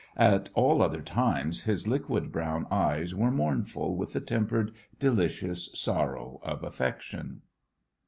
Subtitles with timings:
[0.17, 6.39] At all other times his liquid brown eyes were mournful with the tempered, delicious sorrow
[6.41, 7.43] of affection.